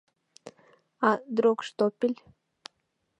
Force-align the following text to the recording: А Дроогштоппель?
А 1.07 1.09
Дроогштоппель? 1.35 2.17